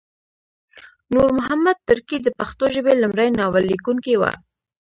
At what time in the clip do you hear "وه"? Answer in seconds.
4.17-4.31